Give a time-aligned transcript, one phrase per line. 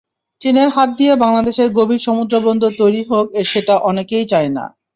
[0.41, 4.65] চীনের হাত দিয়ে বাংলাদেশের গভীর সমুদ্রবন্দর তৈরি হোক, সেটা অনেকেই চায় না।